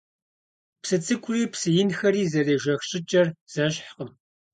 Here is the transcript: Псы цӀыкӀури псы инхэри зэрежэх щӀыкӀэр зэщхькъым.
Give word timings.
Псы 0.81 0.97
цӀыкӀури 1.05 1.43
псы 1.51 1.69
инхэри 1.81 2.23
зэрежэх 2.31 2.81
щӀыкӀэр 2.89 3.27
зэщхькъым. 3.51 4.09